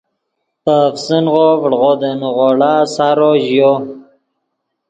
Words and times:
پے 0.63 0.75
افسنغو 0.89 1.47
ڤڑغو 1.61 1.91
دے 2.01 2.11
نیغوڑا 2.19 2.73
سارو 2.95 3.31
ژیو 3.45 3.71